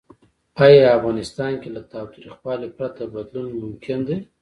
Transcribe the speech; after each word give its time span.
آیا 0.65 0.83
افغانستان 0.97 1.53
کې 1.61 1.69
له 1.75 1.81
تاوتریخوالي 1.93 2.69
پرته 2.77 3.03
بدلون 3.15 3.49
ممکن 3.63 3.97
دی؟ 4.07 4.17